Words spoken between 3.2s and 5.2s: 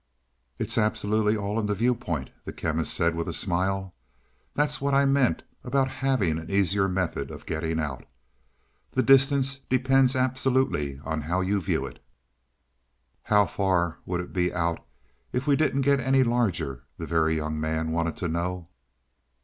a smile. "That's what I